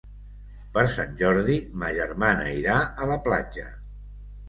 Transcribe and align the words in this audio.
Per 0.77 0.83
Sant 0.93 1.13
Jordi 1.19 1.59
ma 1.83 1.93
germana 2.01 2.51
irà 2.65 2.81
a 3.07 3.13
la 3.15 3.23
platja. 3.31 3.73